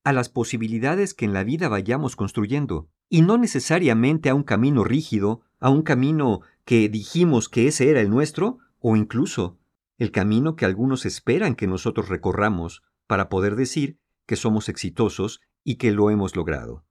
a 0.05 0.13
las 0.13 0.29
posibilidades 0.29 1.13
que 1.13 1.25
en 1.25 1.33
la 1.33 1.43
vida 1.43 1.67
vayamos 1.67 2.15
construyendo, 2.15 2.87
y 3.09 3.23
no 3.23 3.37
necesariamente 3.37 4.29
a 4.29 4.35
un 4.35 4.43
camino 4.43 4.85
rígido, 4.85 5.41
a 5.59 5.69
un 5.69 5.81
camino 5.81 6.43
que 6.63 6.87
dijimos 6.87 7.49
que 7.49 7.67
ese 7.67 7.89
era 7.89 7.99
el 7.99 8.09
nuestro, 8.09 8.59
o 8.87 8.95
incluso 8.95 9.57
el 9.97 10.11
camino 10.11 10.55
que 10.55 10.63
algunos 10.63 11.07
esperan 11.07 11.55
que 11.55 11.65
nosotros 11.65 12.07
recorramos 12.07 12.83
para 13.07 13.29
poder 13.29 13.55
decir 13.55 13.99
que 14.27 14.35
somos 14.35 14.69
exitosos 14.69 15.41
y 15.63 15.77
que 15.77 15.91
lo 15.91 16.11
hemos 16.11 16.35
logrado. 16.35 16.85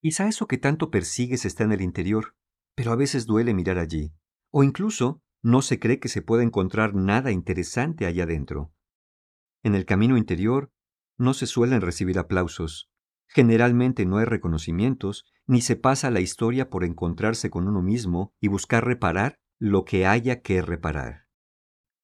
Quizá 0.00 0.26
eso 0.26 0.46
que 0.46 0.56
tanto 0.56 0.90
persigues 0.90 1.44
está 1.44 1.64
en 1.64 1.72
el 1.72 1.82
interior, 1.82 2.34
pero 2.74 2.92
a 2.92 2.96
veces 2.96 3.26
duele 3.26 3.52
mirar 3.52 3.76
allí, 3.76 4.14
o 4.50 4.62
incluso 4.64 5.20
no 5.42 5.60
se 5.60 5.78
cree 5.78 6.00
que 6.00 6.08
se 6.08 6.22
pueda 6.22 6.44
encontrar 6.44 6.94
nada 6.94 7.30
interesante 7.30 8.06
allá 8.06 8.24
adentro. 8.24 8.72
En 9.62 9.74
el 9.74 9.84
camino 9.84 10.16
interior 10.16 10.72
no 11.18 11.34
se 11.34 11.46
suelen 11.46 11.82
recibir 11.82 12.18
aplausos, 12.18 12.90
generalmente 13.26 14.06
no 14.06 14.16
hay 14.16 14.24
reconocimientos, 14.24 15.26
ni 15.46 15.60
se 15.60 15.76
pasa 15.76 16.10
la 16.10 16.20
historia 16.20 16.70
por 16.70 16.84
encontrarse 16.84 17.50
con 17.50 17.68
uno 17.68 17.82
mismo 17.82 18.32
y 18.40 18.48
buscar 18.48 18.86
reparar 18.86 19.41
lo 19.64 19.84
que 19.84 20.06
haya 20.06 20.40
que 20.40 20.60
reparar. 20.60 21.28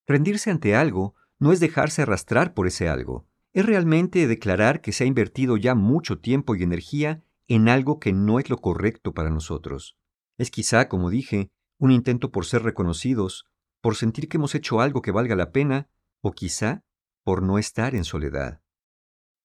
Rendirse 0.07 0.49
ante 0.49 0.77
algo 0.77 1.17
no 1.41 1.51
es 1.51 1.59
dejarse 1.59 2.03
arrastrar 2.03 2.55
por 2.55 2.69
ese 2.69 2.89
algo, 2.89 3.27
es 3.53 3.67
realmente 3.67 4.29
declarar 4.29 4.81
que 4.81 4.93
se 4.93 5.03
ha 5.03 5.09
invertido 5.09 5.57
ya 5.57 5.75
mucho 5.75 6.21
tiempo 6.21 6.55
y 6.55 6.63
energía 6.63 7.25
en 7.49 7.69
algo 7.69 7.99
que 7.99 8.13
no 8.13 8.39
es 8.39 8.49
lo 8.49 8.59
correcto 8.59 9.13
para 9.13 9.31
nosotros. 9.31 9.99
Es 10.37 10.53
quizá, 10.53 10.87
como 10.87 11.11
dije, 11.11 11.51
un 11.79 11.91
intento 11.91 12.31
por 12.31 12.47
ser 12.47 12.63
reconocidos, 12.63 13.45
por 13.81 13.97
sentir 13.97 14.29
que 14.29 14.37
hemos 14.37 14.55
hecho 14.55 14.81
algo 14.81 15.03
que 15.03 15.11
valga 15.11 15.35
la 15.35 15.51
pena, 15.51 15.89
o 16.21 16.31
quizá 16.31 16.85
por 17.25 17.43
no 17.43 17.59
estar 17.59 17.97
en 17.97 18.05
soledad. 18.05 18.61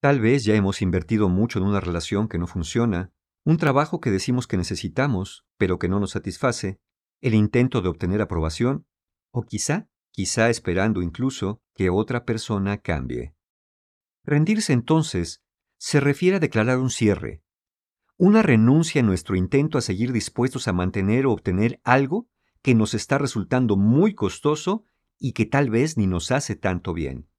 Tal 0.02 0.20
vez 0.20 0.44
ya 0.44 0.54
hemos 0.54 0.84
invertido 0.84 1.30
mucho 1.30 1.58
en 1.58 1.66
una 1.66 1.80
relación 1.80 2.28
que 2.28 2.38
no 2.38 2.46
funciona, 2.46 3.12
un 3.44 3.58
trabajo 3.58 4.00
que 4.00 4.12
decimos 4.12 4.46
que 4.46 4.58
necesitamos, 4.58 5.48
pero 5.58 5.80
que 5.80 5.90
no 5.90 6.00
nos 6.00 6.12
satisface, 6.12 6.80
el 7.24 7.36
intento 7.36 7.82
de 7.82 7.88
obtener 7.88 8.22
aprobación, 8.22 8.86
o 9.32 9.44
quizá, 9.44 9.88
quizá 10.12 10.50
esperando 10.50 11.02
incluso 11.02 11.62
que 11.74 11.90
otra 11.90 12.26
persona 12.26 12.80
cambie. 12.80 13.34
Rendirse 14.26 14.74
entonces 14.74 15.42
se 15.78 16.02
refiere 16.02 16.36
a 16.36 16.40
declarar 16.42 16.80
un 16.80 16.90
cierre, 16.90 17.42
una 18.18 18.42
renuncia 18.42 19.00
en 19.00 19.06
nuestro 19.06 19.38
intento 19.38 19.78
a 19.78 19.82
seguir 19.82 20.12
dispuestos 20.12 20.68
a 20.68 20.74
mantener 20.74 21.26
o 21.26 21.32
obtener 21.32 21.80
algo 21.86 22.28
que 22.62 22.76
nos 22.76 22.94
está 22.94 23.18
resultando 23.18 23.78
muy 23.78 24.14
costoso 24.16 24.84
y 25.18 25.32
que 25.32 25.46
tal 25.46 25.70
vez 25.70 25.98
ni 25.98 26.08
nos 26.08 26.30
hace 26.30 26.58
tanto 26.58 26.94
bien. 26.94 27.30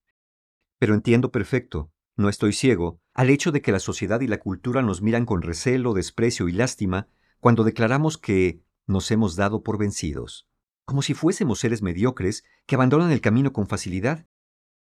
Pero 0.78 0.94
entiendo 0.94 1.30
perfecto, 1.30 1.92
no 2.16 2.30
estoy 2.30 2.54
ciego, 2.54 3.02
al 3.12 3.28
hecho 3.28 3.52
de 3.52 3.60
que 3.60 3.70
la 3.70 3.80
sociedad 3.80 4.22
y 4.22 4.28
la 4.28 4.40
cultura 4.40 4.80
nos 4.80 5.02
miran 5.02 5.26
con 5.26 5.42
recelo, 5.42 5.92
desprecio 5.92 6.48
y 6.48 6.52
lástima 6.52 7.08
cuando 7.38 7.64
declaramos 7.64 8.16
que 8.16 8.63
nos 8.86 9.10
hemos 9.10 9.36
dado 9.36 9.62
por 9.62 9.78
vencidos, 9.78 10.48
como 10.84 11.02
si 11.02 11.14
fuésemos 11.14 11.58
seres 11.58 11.82
mediocres 11.82 12.44
que 12.66 12.74
abandonan 12.74 13.10
el 13.10 13.20
camino 13.20 13.52
con 13.52 13.66
facilidad. 13.66 14.26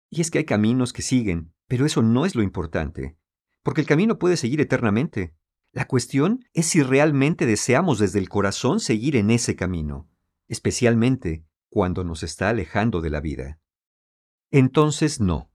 Y 0.09 0.21
es 0.21 0.31
que 0.31 0.39
hay 0.39 0.45
caminos 0.45 0.93
que 0.93 1.01
siguen, 1.01 1.53
pero 1.67 1.85
eso 1.85 2.01
no 2.01 2.25
es 2.25 2.35
lo 2.35 2.43
importante, 2.43 3.17
porque 3.63 3.81
el 3.81 3.87
camino 3.87 4.19
puede 4.19 4.37
seguir 4.37 4.61
eternamente. 4.61 5.33
La 5.71 5.85
cuestión 5.85 6.45
es 6.53 6.67
si 6.67 6.83
realmente 6.83 7.45
deseamos 7.45 7.99
desde 7.99 8.19
el 8.19 8.29
corazón 8.29 8.79
seguir 8.79 9.15
en 9.15 9.31
ese 9.31 9.55
camino, 9.55 10.07
especialmente 10.47 11.45
cuando 11.69 12.03
nos 12.03 12.21
está 12.21 12.49
alejando 12.49 13.01
de 13.01 13.09
la 13.09 13.21
vida. 13.21 13.59
Entonces 14.51 15.19
no, 15.19 15.49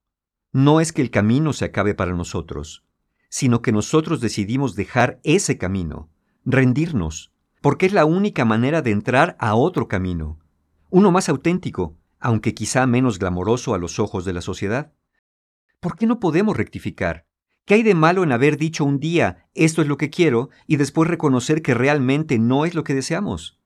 no 0.53 0.81
es 0.81 0.93
que 0.93 1.03
el 1.03 1.13
camino 1.13 1.53
se 1.53 1.67
acabe 1.67 1.95
para 1.95 2.15
nosotros, 2.15 2.85
sino 3.29 3.63
que 3.63 3.71
nosotros 3.71 4.21
decidimos 4.21 4.75
dejar 4.75 5.21
ese 5.23 5.59
camino, 5.59 6.11
rendirnos, 6.45 7.33
porque 7.61 7.87
es 7.87 7.93
la 7.93 8.05
única 8.05 8.45
manera 8.45 8.83
de 8.83 8.91
entrar 8.91 9.37
a 9.39 9.55
otro 9.55 9.89
camino, 9.89 10.39
uno 10.91 11.11
más 11.11 11.29
auténtico, 11.29 11.97
aunque 12.21 12.55
quizá 12.55 12.87
menos 12.87 13.19
glamoroso 13.19 13.75
a 13.75 13.79
los 13.79 13.99
ojos 13.99 14.25
de 14.25 14.33
la 14.33 14.41
sociedad. 14.41 14.93
¿Por 15.81 15.97
qué 15.97 16.07
no 16.07 16.19
podemos 16.19 16.57
rectificar? 16.57 17.27
¿Qué 17.65 17.75
hay 17.75 17.83
de 17.83 17.95
malo 17.95 18.23
en 18.23 18.33
haber 18.33 18.57
dicho 18.57 18.85
un 18.85 18.99
día 18.99 19.47
esto 19.55 19.83
es 19.83 19.89
lo 19.89 19.99
que 19.99 20.11
quiero 20.11 20.49
y 20.67 20.77
después 20.77 21.09
reconocer 21.09 21.61
que 21.61 21.75
realmente 21.75 22.39
no 22.39 22.65
es 22.65 22.75
lo 22.75 22.83
que 22.83 22.95
deseamos? 22.95 23.61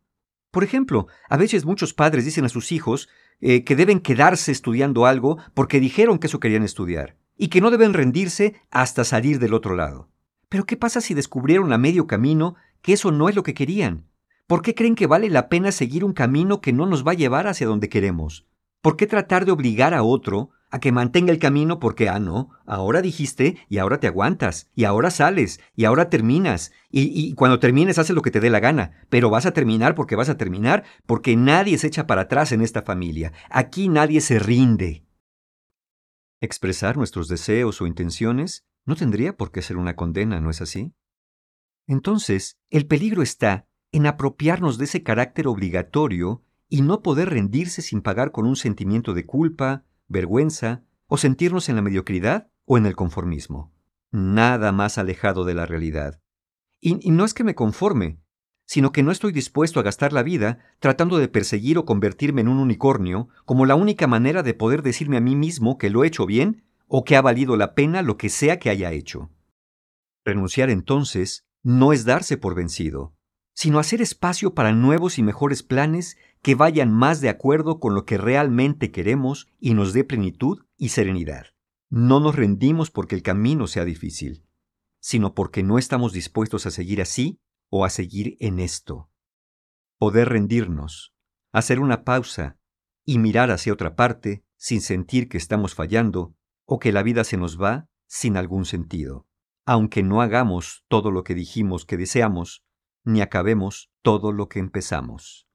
Por 0.50 0.64
ejemplo, 0.64 1.06
a 1.30 1.36
veces 1.36 1.64
muchos 1.64 1.94
padres 1.94 2.24
dicen 2.24 2.44
a 2.44 2.48
sus 2.48 2.72
hijos 2.72 3.08
eh, 3.40 3.64
que 3.64 3.76
deben 3.76 4.00
quedarse 4.00 4.52
estudiando 4.52 5.06
algo 5.06 5.38
porque 5.54 5.80
dijeron 5.80 6.18
que 6.18 6.26
eso 6.26 6.40
querían 6.40 6.64
estudiar 6.64 7.16
y 7.36 7.48
que 7.48 7.60
no 7.60 7.70
deben 7.70 7.94
rendirse 7.94 8.60
hasta 8.70 9.04
salir 9.04 9.38
del 9.38 9.54
otro 9.54 9.76
lado. 9.76 10.10
Pero 10.48 10.66
¿qué 10.66 10.76
pasa 10.76 11.00
si 11.00 11.14
descubrieron 11.14 11.72
a 11.72 11.78
medio 11.78 12.06
camino 12.06 12.56
que 12.82 12.92
eso 12.92 13.10
no 13.10 13.28
es 13.28 13.36
lo 13.36 13.42
que 13.42 13.54
querían? 13.54 14.08
¿Por 14.46 14.60
qué 14.60 14.74
creen 14.74 14.94
que 14.94 15.06
vale 15.06 15.30
la 15.30 15.48
pena 15.48 15.72
seguir 15.72 16.04
un 16.04 16.12
camino 16.12 16.60
que 16.60 16.72
no 16.72 16.86
nos 16.86 17.06
va 17.06 17.12
a 17.12 17.16
llevar 17.16 17.46
hacia 17.46 17.66
donde 17.66 17.88
queremos? 17.88 18.46
¿Por 18.82 18.96
qué 18.96 19.06
tratar 19.06 19.46
de 19.46 19.52
obligar 19.52 19.94
a 19.94 20.02
otro 20.02 20.50
a 20.72 20.80
que 20.80 20.90
mantenga 20.90 21.30
el 21.32 21.38
camino 21.38 21.78
porque, 21.78 22.08
ah, 22.08 22.18
no, 22.18 22.50
ahora 22.66 23.02
dijiste 23.02 23.58
y 23.68 23.78
ahora 23.78 24.00
te 24.00 24.06
aguantas, 24.06 24.70
y 24.74 24.84
ahora 24.84 25.10
sales, 25.10 25.60
y 25.76 25.84
ahora 25.84 26.08
terminas, 26.08 26.72
y, 26.90 27.34
cuando 27.34 27.60
termines 27.60 27.98
haces 27.98 28.16
lo 28.16 28.22
que 28.22 28.30
te 28.30 28.40
dé 28.40 28.48
la 28.48 28.58
gana, 28.58 29.06
pero 29.10 29.28
vas 29.28 29.44
a 29.44 29.52
terminar 29.52 29.94
porque 29.94 30.16
vas 30.16 30.30
a 30.30 30.38
terminar, 30.38 30.84
porque 31.06 31.36
nadie 31.36 31.76
se 31.76 31.88
echa 31.88 32.06
para 32.06 32.22
atrás 32.22 32.52
en 32.52 32.62
esta 32.62 32.82
familia, 32.82 33.32
aquí 33.50 33.88
nadie 33.88 34.22
se 34.22 34.38
rinde. 34.38 35.04
Expresar 36.40 36.96
nuestros 36.96 37.28
deseos 37.28 37.80
o 37.82 37.86
intenciones 37.86 38.64
no 38.86 38.96
tendría 38.96 39.36
por 39.36 39.52
qué 39.52 39.60
ser 39.60 39.76
una 39.76 39.94
condena, 39.94 40.40
¿no 40.40 40.50
es 40.50 40.62
así? 40.62 40.94
Entonces, 41.86 42.58
el 42.70 42.86
peligro 42.86 43.22
está 43.22 43.66
en 43.92 44.06
apropiarnos 44.06 44.78
de 44.78 44.84
ese 44.84 45.02
carácter 45.02 45.46
obligatorio 45.46 46.42
y 46.68 46.82
no 46.82 47.02
poder 47.02 47.30
rendirse 47.30 47.82
sin 47.82 48.00
pagar 48.00 48.32
con 48.32 48.46
un 48.46 48.56
sentimiento 48.56 49.12
de 49.12 49.26
culpa, 49.26 49.84
vergüenza 50.08 50.84
o 51.06 51.18
sentirnos 51.18 51.68
en 51.68 51.76
la 51.76 51.82
mediocridad 51.82 52.48
o 52.64 52.78
en 52.78 52.86
el 52.86 52.96
conformismo. 52.96 53.72
Nada 54.10 54.72
más 54.72 54.96
alejado 54.98 55.44
de 55.44 55.54
la 55.54 55.66
realidad. 55.66 56.20
Y, 56.80 57.10
no 57.10 57.24
es 57.24 57.34
que 57.34 57.44
me 57.44 57.54
conforme, 57.54 58.18
sino 58.66 58.92
que 58.92 59.02
no 59.02 59.12
estoy 59.12 59.32
dispuesto 59.32 59.78
a 59.78 59.82
gastar 59.82 60.12
la 60.12 60.22
vida 60.22 60.58
tratando 60.80 61.18
de 61.18 61.28
perseguir 61.28 61.78
o 61.78 61.84
convertirme 61.84 62.40
en 62.40 62.48
un 62.48 62.58
unicornio 62.58 63.28
como 63.44 63.66
la 63.66 63.74
única 63.74 64.06
manera 64.06 64.42
de 64.42 64.54
poder 64.54 64.82
decirme 64.82 65.18
a 65.18 65.20
mí 65.20 65.36
mismo 65.36 65.78
que 65.78 65.90
lo 65.90 66.02
he 66.02 66.06
hecho 66.06 66.26
bien 66.26 66.64
o 66.88 67.04
que 67.04 67.16
ha 67.16 67.22
valido 67.22 67.56
la 67.56 67.74
pena 67.74 68.02
lo 68.02 68.16
que 68.16 68.30
sea 68.30 68.58
que 68.58 68.70
haya 68.70 68.92
hecho. 68.92 69.30
Renunciar 70.24 70.70
entonces 70.70 71.46
no 71.62 71.92
es 71.92 72.04
darse 72.04 72.36
por 72.36 72.54
vencido, 72.54 73.14
sino 73.54 73.78
hacer 73.78 74.00
espacio 74.00 74.54
para 74.54 74.72
nuevos 74.72 75.18
y 75.18 75.22
mejores 75.22 75.62
planes 75.62 76.16
que 76.42 76.54
vayan 76.54 76.92
más 76.92 77.20
de 77.20 77.28
acuerdo 77.28 77.78
con 77.78 77.94
lo 77.94 78.04
que 78.04 78.18
realmente 78.18 78.90
queremos 78.90 79.48
y 79.60 79.74
nos 79.74 79.92
dé 79.92 80.04
plenitud 80.04 80.64
y 80.76 80.88
serenidad. 80.88 81.46
No 81.88 82.20
nos 82.20 82.34
rendimos 82.34 82.90
porque 82.90 83.14
el 83.14 83.22
camino 83.22 83.66
sea 83.66 83.84
difícil, 83.84 84.46
sino 85.00 85.34
porque 85.34 85.62
no 85.62 85.78
estamos 85.78 86.12
dispuestos 86.12 86.66
a 86.66 86.70
seguir 86.70 87.00
así 87.02 87.38
o 87.68 87.84
a 87.84 87.90
seguir 87.90 88.36
en 88.40 88.58
esto. 88.58 89.10
Poder 89.98 90.30
rendirnos, 90.30 91.14
hacer 91.52 91.80
una 91.80 92.04
pausa 92.04 92.58
y 93.04 93.18
mirar 93.18 93.50
hacia 93.50 93.72
otra 93.72 93.94
parte 93.94 94.44
sin 94.56 94.80
sentir 94.80 95.28
que 95.28 95.38
estamos 95.38 95.74
fallando 95.74 96.34
o 96.64 96.78
que 96.78 96.92
la 96.92 97.02
vida 97.02 97.24
se 97.24 97.36
nos 97.36 97.60
va 97.60 97.88
sin 98.06 98.36
algún 98.36 98.64
sentido, 98.64 99.26
aunque 99.64 100.02
no 100.02 100.20
hagamos 100.20 100.84
todo 100.88 101.10
lo 101.10 101.24
que 101.24 101.34
dijimos 101.34 101.84
que 101.84 101.96
deseamos 101.96 102.64
ni 103.04 103.20
acabemos 103.20 103.90
todo 104.02 104.32
lo 104.32 104.48
que 104.48 104.58
empezamos. 104.58 105.46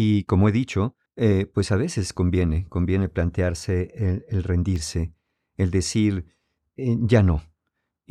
Y 0.00 0.24
como 0.24 0.48
he 0.48 0.52
dicho, 0.52 0.96
eh, 1.16 1.46
pues 1.52 1.72
a 1.72 1.76
veces 1.76 2.12
conviene, 2.12 2.68
conviene 2.68 3.08
plantearse 3.08 4.24
el, 4.28 4.44
rendirse, 4.44 5.12
el 5.56 5.72
decir 5.72 6.26
eh, 6.76 6.96
ya 7.00 7.24
no. 7.24 7.42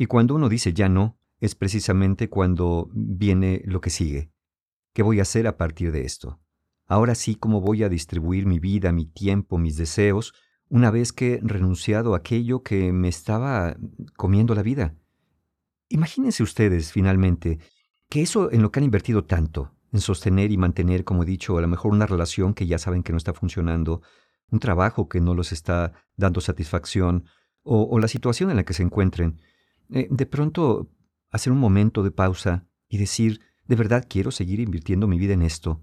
Y 0.00 0.06
cuando 0.06 0.36
uno 0.36 0.48
dice 0.48 0.72
ya 0.72 0.88
no, 0.88 1.18
es 1.40 1.56
precisamente 1.56 2.30
cuando 2.30 2.88
viene 2.92 3.62
lo 3.64 3.80
que 3.80 3.90
sigue. 3.90 4.32
¿Qué 4.94 5.02
voy 5.02 5.18
a 5.18 5.22
hacer 5.22 5.48
a 5.48 5.56
partir 5.56 5.90
de 5.90 6.02
esto? 6.02 6.40
Ahora 6.86 7.16
sí, 7.16 7.34
¿cómo 7.34 7.60
voy 7.60 7.82
a 7.82 7.88
distribuir 7.88 8.46
mi 8.46 8.60
vida, 8.60 8.92
mi 8.92 9.06
tiempo, 9.06 9.58
mis 9.58 9.76
deseos, 9.76 10.32
una 10.68 10.92
vez 10.92 11.12
que 11.12 11.34
he 11.34 11.40
renunciado 11.42 12.14
a 12.14 12.18
aquello 12.18 12.62
que 12.62 12.92
me 12.92 13.08
estaba 13.08 13.76
comiendo 14.16 14.54
la 14.54 14.62
vida? 14.62 14.94
Imagínense 15.88 16.44
ustedes, 16.44 16.92
finalmente, 16.92 17.58
que 18.08 18.22
eso 18.22 18.52
en 18.52 18.62
lo 18.62 18.70
que 18.70 18.78
han 18.78 18.84
invertido 18.84 19.24
tanto, 19.24 19.72
en 19.92 20.00
sostener 20.00 20.52
y 20.52 20.58
mantener, 20.58 21.02
como 21.04 21.24
he 21.24 21.26
dicho, 21.26 21.58
a 21.58 21.60
lo 21.60 21.68
mejor 21.68 21.92
una 21.92 22.06
relación 22.06 22.54
que 22.54 22.66
ya 22.66 22.78
saben 22.78 23.02
que 23.02 23.12
no 23.12 23.18
está 23.18 23.34
funcionando, 23.34 24.02
un 24.50 24.60
trabajo 24.60 25.08
que 25.08 25.20
no 25.20 25.34
los 25.34 25.50
está 25.50 25.92
dando 26.16 26.40
satisfacción, 26.40 27.24
o, 27.62 27.98
la 27.98 28.08
situación 28.08 28.48
en 28.48 28.56
la 28.56 28.64
que 28.64 28.72
se 28.72 28.82
encuentren, 28.82 29.40
eh, 29.90 30.08
de 30.10 30.26
pronto 30.26 30.90
hacer 31.30 31.52
un 31.52 31.58
momento 31.58 32.02
de 32.02 32.10
pausa 32.10 32.66
y 32.88 32.98
decir, 32.98 33.40
¿de 33.66 33.76
verdad 33.76 34.06
quiero 34.08 34.30
seguir 34.30 34.60
invirtiendo 34.60 35.06
mi 35.06 35.18
vida 35.18 35.34
en 35.34 35.42
esto? 35.42 35.82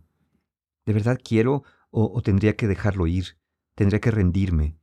¿De 0.85 0.93
verdad 0.93 1.19
quiero 1.23 1.63
o, 1.89 2.21
tendría 2.21 2.55
que 2.55 2.67
dejarlo 2.67 3.07
ir? 3.07 3.37
¿Tendría 3.73 3.99
que 3.99 4.11
rendirme? 4.11 4.77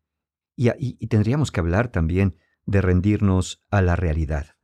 Y, 0.57 0.71
y, 0.79 1.07
tendríamos 1.07 1.51
que 1.51 1.61
hablar 1.61 1.89
también 1.89 2.37
de 2.67 2.81
rendirnos 2.81 3.63
a 3.71 3.83
la 3.83 3.97
realidad. 3.97 4.57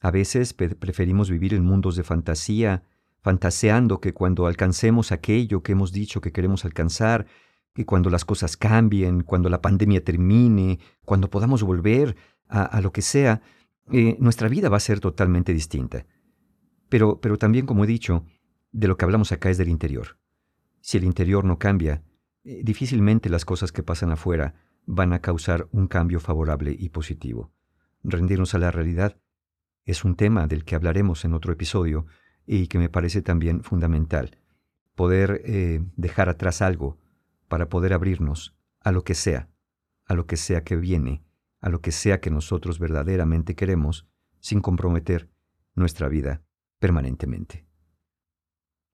A 0.00 0.10
veces 0.10 0.54
preferimos 0.54 1.30
vivir 1.30 1.54
en 1.54 1.64
mundos 1.64 1.96
de 1.96 2.02
fantasía, 2.02 2.84
fantaseando 3.20 4.00
que 4.00 4.14
cuando 4.14 4.46
alcancemos 4.46 5.12
aquello 5.12 5.62
que 5.62 5.72
hemos 5.72 5.92
dicho 5.92 6.20
que 6.20 6.32
queremos 6.32 6.64
alcanzar, 6.64 7.26
que 7.74 7.84
cuando 7.84 8.08
las 8.08 8.24
cosas 8.24 8.56
cambien, 8.56 9.22
cuando 9.22 9.48
la 9.48 9.60
pandemia 9.60 10.02
termine, 10.02 10.78
cuando 11.04 11.28
podamos 11.28 11.62
volver 11.62 12.16
a, 12.48 12.62
a 12.62 12.80
lo 12.80 12.92
que 12.92 13.02
sea, 13.02 13.42
eh, 13.92 14.16
nuestra 14.20 14.48
vida 14.48 14.68
va 14.68 14.76
a 14.76 14.80
ser 14.80 15.00
totalmente 15.00 15.52
distinta. 15.52 16.06
Pero, 16.88 17.20
pero 17.20 17.38
también, 17.38 17.66
como 17.66 17.84
he 17.84 17.86
dicho, 17.86 18.24
de 18.72 18.88
lo 18.88 18.96
que 18.96 19.04
hablamos 19.04 19.32
acá 19.32 19.50
es 19.50 19.58
del 19.58 19.68
interior. 19.68 20.18
Si 20.80 20.96
el 20.96 21.04
interior 21.04 21.44
no 21.44 21.58
cambia, 21.58 22.02
eh, 22.44 22.62
difícilmente 22.64 23.28
las 23.28 23.44
cosas 23.44 23.72
que 23.72 23.82
pasan 23.82 24.10
afuera 24.10 24.54
van 24.86 25.12
a 25.12 25.20
causar 25.20 25.68
un 25.72 25.86
cambio 25.86 26.20
favorable 26.20 26.74
y 26.78 26.88
positivo. 26.88 27.52
rendirnos 28.02 28.54
a 28.54 28.58
la 28.58 28.70
realidad, 28.70 29.18
es 29.84 30.04
un 30.04 30.16
tema 30.16 30.46
del 30.46 30.64
que 30.64 30.74
hablaremos 30.74 31.24
en 31.26 31.34
otro 31.34 31.52
episodio 31.52 32.06
y 32.46 32.66
que 32.68 32.78
me 32.78 32.88
parece 32.88 33.20
también 33.20 33.62
fundamental. 33.62 34.38
Poder 34.94 35.42
eh, 35.44 35.84
dejar 35.96 36.30
atrás 36.30 36.62
algo 36.62 36.98
para 37.48 37.68
poder 37.68 37.92
abrirnos 37.92 38.56
a 38.80 38.90
lo 38.90 39.04
que 39.04 39.14
sea, 39.14 39.50
a 40.06 40.14
lo 40.14 40.26
que 40.26 40.36
sea 40.36 40.64
que 40.64 40.76
viene, 40.76 41.22
a 41.60 41.68
lo 41.68 41.80
que 41.80 41.92
sea 41.92 42.20
que 42.20 42.30
nosotros 42.30 42.78
verdaderamente 42.78 43.54
queremos, 43.54 44.06
sin 44.40 44.60
comprometer 44.60 45.28
nuestra 45.74 46.08
vida 46.08 46.42
permanentemente. 46.78 47.66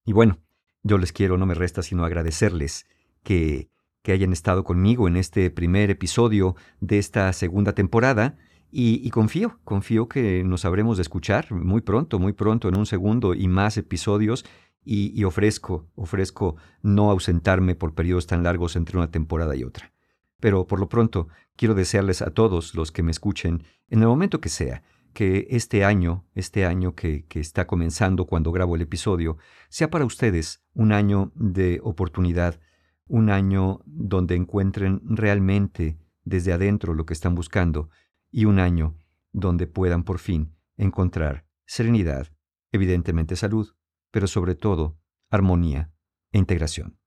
Y 0.04 0.12
bueno, 0.12 0.40
yo 0.82 0.98
les 0.98 1.12
quiero, 1.12 1.38
no 1.38 1.46
me 1.46 1.54
resta 1.54 1.82
sino 1.82 2.04
agradecerles 2.04 2.86
que, 3.22 3.70
que 4.02 4.12
hayan 4.12 4.32
estado 4.32 4.64
conmigo 4.64 5.08
en 5.08 5.16
este 5.16 5.50
primer 5.50 5.90
episodio 5.90 6.56
de 6.80 6.98
esta 6.98 7.32
segunda 7.32 7.74
temporada 7.74 8.36
y, 8.70 9.08
confío, 9.10 9.58
confío 9.64 10.08
que 10.08 10.44
nos 10.44 10.64
habremos 10.64 10.98
de 10.98 11.02
escuchar 11.02 11.50
muy 11.52 11.80
pronto, 11.80 12.18
muy 12.18 12.32
pronto, 12.32 12.68
en 12.68 12.76
un 12.76 12.84
segundo 12.84 13.32
y 13.32 13.48
más 13.48 13.78
episodios. 13.78 14.44
Y, 14.84 15.18
y, 15.18 15.24
ofrezco, 15.24 15.88
ofrezco 15.94 16.56
no 16.82 17.10
ausentarme 17.10 17.74
por 17.74 17.94
periodos 17.94 18.26
tan 18.26 18.42
largos 18.42 18.76
entre 18.76 18.98
una 18.98 19.10
temporada 19.10 19.56
y 19.56 19.64
otra. 19.64 19.95
Pero 20.40 20.66
por 20.66 20.80
lo 20.80 20.88
pronto, 20.88 21.28
quiero 21.56 21.74
desearles 21.74 22.22
a 22.22 22.30
todos 22.30 22.74
los 22.74 22.92
que 22.92 23.02
me 23.02 23.10
escuchen, 23.10 23.64
en 23.88 24.00
el 24.00 24.08
momento 24.08 24.40
que 24.40 24.48
sea, 24.48 24.82
que 25.12 25.46
este 25.50 25.84
año, 25.84 26.26
este 26.34 26.66
año 26.66 26.94
que, 26.94 27.24
que 27.26 27.40
está 27.40 27.66
comenzando 27.66 28.26
cuando 28.26 28.52
grabo 28.52 28.76
el 28.76 28.82
episodio, 28.82 29.38
sea 29.70 29.88
para 29.88 30.04
ustedes 30.04 30.62
un 30.74 30.92
año 30.92 31.32
de 31.34 31.80
oportunidad, 31.82 32.60
un 33.08 33.30
año 33.30 33.80
donde 33.86 34.34
encuentren 34.34 35.00
realmente 35.04 35.98
desde 36.24 36.52
adentro 36.52 36.92
lo 36.92 37.06
que 37.06 37.14
están 37.14 37.34
buscando 37.34 37.88
y 38.30 38.44
un 38.44 38.58
año 38.58 38.98
donde 39.32 39.66
puedan 39.66 40.04
por 40.04 40.18
fin 40.18 40.54
encontrar 40.76 41.46
serenidad, 41.66 42.28
evidentemente 42.72 43.36
salud, 43.36 43.74
pero 44.10 44.26
sobre 44.26 44.54
todo 44.54 44.98
armonía 45.30 45.92
e 46.32 46.38
integración. 46.38 46.98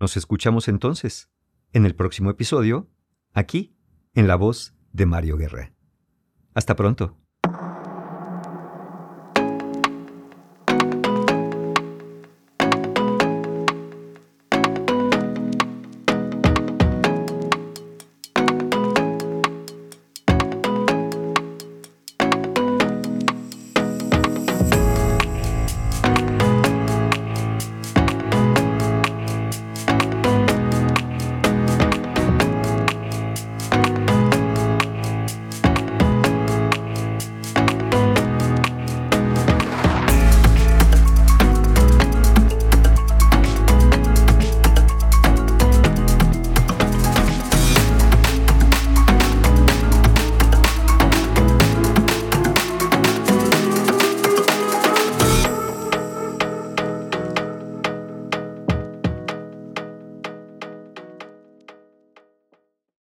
Nos 0.00 0.16
escuchamos 0.16 0.68
entonces 0.68 1.30
en 1.72 1.86
el 1.86 1.94
próximo 1.94 2.30
episodio, 2.30 2.88
aquí, 3.32 3.76
en 4.14 4.26
la 4.26 4.36
voz 4.36 4.74
de 4.92 5.06
Mario 5.06 5.36
Guerra. 5.36 5.72
Hasta 6.54 6.76
pronto. 6.76 7.18